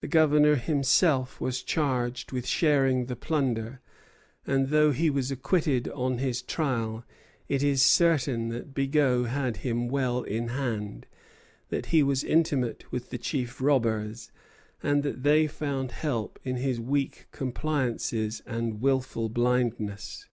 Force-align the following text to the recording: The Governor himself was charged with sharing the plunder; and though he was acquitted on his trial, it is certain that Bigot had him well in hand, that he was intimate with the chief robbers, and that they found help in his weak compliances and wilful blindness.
The 0.00 0.08
Governor 0.08 0.56
himself 0.56 1.40
was 1.40 1.62
charged 1.62 2.32
with 2.32 2.48
sharing 2.48 3.06
the 3.06 3.14
plunder; 3.14 3.80
and 4.44 4.70
though 4.70 4.90
he 4.90 5.08
was 5.08 5.30
acquitted 5.30 5.88
on 5.90 6.18
his 6.18 6.42
trial, 6.42 7.04
it 7.46 7.62
is 7.62 7.80
certain 7.80 8.48
that 8.48 8.74
Bigot 8.74 9.26
had 9.28 9.58
him 9.58 9.86
well 9.86 10.22
in 10.24 10.48
hand, 10.48 11.06
that 11.68 11.86
he 11.94 12.02
was 12.02 12.24
intimate 12.24 12.90
with 12.90 13.10
the 13.10 13.18
chief 13.18 13.60
robbers, 13.60 14.32
and 14.82 15.04
that 15.04 15.22
they 15.22 15.46
found 15.46 15.92
help 15.92 16.40
in 16.42 16.56
his 16.56 16.80
weak 16.80 17.28
compliances 17.30 18.42
and 18.46 18.80
wilful 18.80 19.28
blindness. 19.28 20.26